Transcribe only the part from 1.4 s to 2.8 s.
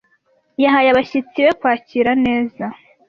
be kwakira neza.